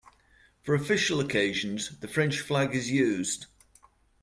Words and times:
For 0.63 0.73
official 0.73 1.19
occasions, 1.19 1.99
the 1.99 2.07
French 2.07 2.39
flag 2.39 2.73
is 2.73 2.89
used. 2.89 3.45